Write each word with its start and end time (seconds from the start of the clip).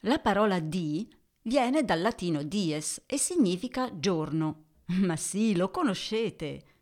La 0.00 0.20
parola 0.20 0.60
di 0.60 1.12
viene 1.42 1.84
dal 1.84 2.00
latino 2.00 2.44
dies 2.44 3.02
e 3.06 3.18
significa 3.18 3.98
giorno. 3.98 4.64
Ma 5.02 5.16
sì, 5.16 5.56
lo 5.56 5.72
conoscete. 5.72 6.75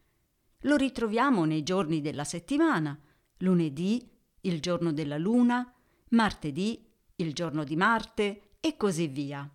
Lo 0.64 0.76
ritroviamo 0.76 1.44
nei 1.44 1.62
giorni 1.62 2.00
della 2.00 2.24
settimana, 2.24 2.98
lunedì, 3.38 4.10
il 4.42 4.60
giorno 4.60 4.92
della 4.92 5.18
luna, 5.18 5.70
martedì, 6.10 6.86
il 7.16 7.34
giorno 7.34 7.64
di 7.64 7.76
Marte 7.76 8.52
e 8.60 8.76
così 8.76 9.06
via. 9.08 9.48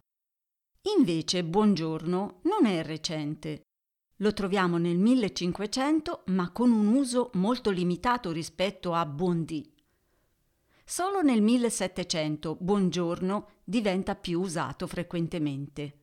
Invece 0.97 1.43
buongiorno 1.43 2.41
non 2.43 2.65
è 2.65 2.83
recente. 2.83 3.63
Lo 4.17 4.33
troviamo 4.33 4.77
nel 4.77 4.97
1500 4.97 6.23
ma 6.27 6.51
con 6.51 6.71
un 6.71 6.87
uso 6.87 7.31
molto 7.33 7.71
limitato 7.71 8.31
rispetto 8.31 8.93
a 8.93 9.03
buondì. 9.05 9.67
Solo 10.85 11.21
nel 11.21 11.41
1700 11.41 12.55
buongiorno 12.59 13.47
diventa 13.63 14.15
più 14.15 14.41
usato 14.41 14.85
frequentemente. 14.85 15.98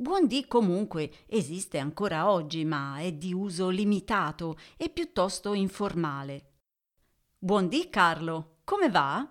Buondì 0.00 0.46
comunque 0.46 1.12
esiste 1.26 1.76
ancora 1.76 2.30
oggi, 2.30 2.64
ma 2.64 3.00
è 3.00 3.12
di 3.12 3.34
uso 3.34 3.68
limitato 3.68 4.56
e 4.78 4.88
piuttosto 4.88 5.52
informale. 5.52 6.52
Buondì 7.36 7.90
Carlo, 7.90 8.60
come 8.64 8.88
va? 8.88 9.30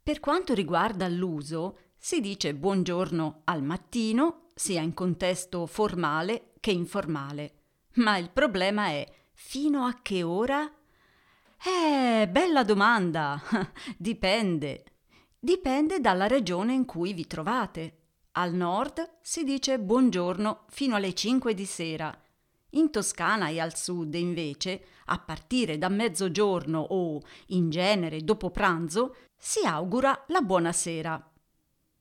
Per 0.00 0.20
quanto 0.20 0.54
riguarda 0.54 1.08
l'uso, 1.08 1.78
si 1.96 2.20
dice 2.20 2.54
buongiorno 2.54 3.40
al 3.46 3.64
mattino, 3.64 4.50
sia 4.54 4.80
in 4.80 4.94
contesto 4.94 5.66
formale 5.66 6.52
che 6.60 6.70
informale. 6.70 7.54
Ma 7.94 8.18
il 8.18 8.30
problema 8.30 8.90
è 8.90 9.12
fino 9.32 9.86
a 9.86 9.98
che 10.02 10.22
ora? 10.22 10.72
Eh, 11.64 12.28
bella 12.28 12.62
domanda. 12.62 13.42
Dipende. 13.98 14.84
Dipende 15.36 15.98
dalla 15.98 16.28
regione 16.28 16.74
in 16.74 16.84
cui 16.84 17.12
vi 17.12 17.26
trovate. 17.26 18.05
Al 18.38 18.52
nord 18.52 19.16
si 19.22 19.44
dice 19.44 19.78
buongiorno 19.78 20.64
fino 20.68 20.94
alle 20.94 21.14
5 21.14 21.54
di 21.54 21.64
sera. 21.64 22.14
In 22.72 22.90
Toscana 22.90 23.48
e 23.48 23.58
al 23.58 23.74
sud, 23.74 24.14
invece, 24.14 24.84
a 25.06 25.18
partire 25.18 25.78
da 25.78 25.88
mezzogiorno 25.88 26.78
o, 26.78 27.22
in 27.46 27.70
genere, 27.70 28.20
dopo 28.20 28.50
pranzo, 28.50 29.16
si 29.38 29.64
augura 29.64 30.24
la 30.28 30.42
buonasera. 30.42 31.30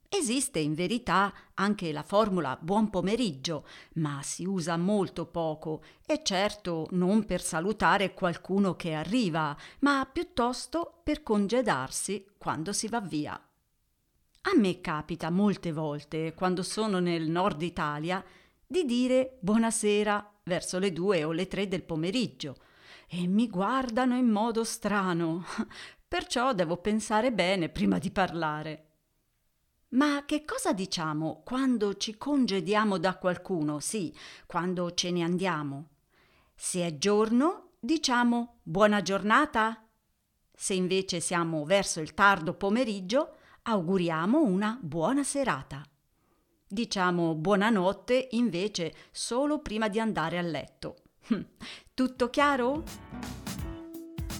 Esiste 0.09 0.59
in 0.59 0.74
verità 0.74 1.34
anche 1.53 1.94
la 1.94 2.03
formula 2.03 2.57
buon 2.59 2.90
pomeriggio, 2.90 3.66
ma 3.94 4.19
si 4.22 4.44
usa 4.44 4.75
molto 4.75 5.28
poco 5.28 5.84
e 6.06 6.19
certo 6.22 6.88
non 6.91 7.24
per 7.24 7.41
salutare 7.41 8.13
qualcuno 8.13 8.75
che 8.75 8.91
arriva, 8.91 9.56
ma 9.79 10.06
piuttosto 10.12 11.00
per 11.01 11.24
congedarsi 11.24 12.25
quando 12.38 12.74
si 12.74 12.90
va 12.90 13.00
via. 13.00 13.41
A 14.47 14.56
me 14.56 14.79
capita 14.79 15.31
molte 15.31 15.72
volte, 15.72 16.35
quando 16.35 16.61
sono 16.61 17.00
nel 17.00 17.28
nord 17.28 17.63
Italia, 17.63 18.23
di 18.67 18.85
dire 18.85 19.38
buonasera 19.39 20.41
verso 20.44 20.78
le 20.78 20.94
due 20.94 21.23
o 21.23 21.31
le 21.31 21.47
tre 21.47 21.67
del 21.67 21.81
pomeriggio 21.81 22.56
e 23.07 23.25
mi 23.25 23.50
guardano 23.50 24.16
in 24.16 24.29
modo 24.29 24.63
strano, 24.63 25.44
perciò 26.07 26.53
devo 26.53 26.78
pensare 26.78 27.31
bene 27.31 27.69
prima 27.69 27.97
di 27.97 28.11
parlare. 28.11 28.89
Ma 29.89 30.25
che 30.25 30.45
cosa 30.45 30.73
diciamo 30.73 31.41
quando 31.44 31.95
ci 31.95 32.16
congediamo 32.16 33.00
da 33.00 33.17
qualcuno, 33.17 33.79
sì, 33.79 34.16
quando 34.45 34.94
ce 34.94 35.09
ne 35.09 35.23
andiamo? 35.23 35.89
Se 36.53 36.85
è 36.85 36.97
giorno, 37.00 37.72
diciamo 37.79 38.59
buona 38.62 39.01
giornata. 39.01 39.83
Se 40.53 40.75
invece 40.75 41.19
siamo 41.19 41.66
verso 41.66 42.00
il 42.00 42.13
tardo 42.13 42.53
pomeriggio, 42.53 43.38
auguriamo 43.68 44.44
una 44.44 44.78
buona 44.80 45.24
serata. 45.24 45.81
Diciamo 46.68 47.34
buonanotte 47.34 48.28
invece 48.31 48.94
solo 49.12 49.59
prima 49.59 49.88
di 49.88 50.00
andare 50.00 50.38
a 50.38 50.42
letto. 50.42 50.98
Tutto 51.94 52.30
chiaro? 52.30 52.84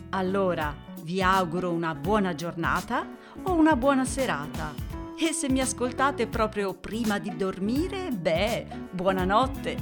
Allora 0.10 0.76
vi 1.02 1.24
auguro 1.24 1.72
una 1.72 1.96
buona 1.96 2.36
giornata 2.36 3.08
o 3.44 3.54
una 3.54 3.76
buona 3.76 4.06
serata. 4.06 4.74
E 5.18 5.32
se 5.34 5.50
mi 5.50 5.60
ascoltate 5.60 6.28
proprio 6.28 6.74
prima 6.74 7.18
di 7.18 7.36
dormire, 7.36 8.12
beh, 8.12 8.68
buonanotte. 8.92 9.78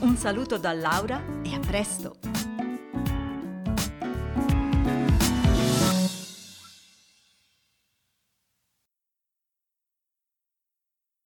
Un 0.00 0.16
saluto 0.16 0.58
da 0.58 0.72
Laura 0.72 1.22
e 1.42 1.54
a 1.54 1.60
presto. 1.60 2.33